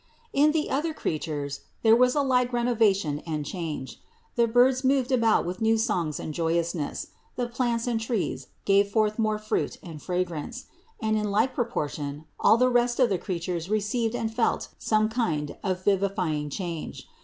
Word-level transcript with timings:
130. 0.31 0.43
In 0.43 0.51
the 0.51 0.71
other 0.75 0.95
creatures 0.95 1.59
there 1.83 1.95
was 1.95 2.15
a 2.15 2.23
like 2.23 2.51
renovation 2.51 3.19
and 3.19 3.45
change. 3.45 4.01
The 4.35 4.47
birds 4.47 4.83
moved 4.83 5.11
about 5.11 5.45
with 5.45 5.61
new 5.61 5.77
songs 5.77 6.19
and 6.19 6.33
joyousness; 6.33 7.09
the 7.35 7.47
plants 7.47 7.85
and 7.85 8.01
trees 8.01 8.47
gave 8.65 8.87
forth 8.89 9.19
more 9.19 9.37
fruit 9.37 9.77
and 9.83 10.01
fragrance; 10.01 10.65
and 10.99 11.15
in 11.15 11.29
like 11.29 11.53
proportion 11.53 12.25
all 12.39 12.57
the 12.57 12.67
rest 12.71 12.99
of 12.99 13.09
the 13.09 13.19
creatures 13.19 13.69
received 13.69 14.15
and 14.15 14.33
felt 14.33 14.69
some 14.79 15.07
kind 15.07 15.55
of 15.63 15.83
vivifying 15.85 16.49
change. 16.49 17.07